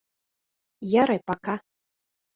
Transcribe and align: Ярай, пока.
Ярай, 0.93 1.23
пока. 1.27 1.59